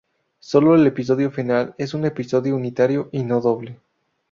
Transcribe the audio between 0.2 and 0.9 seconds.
Solo el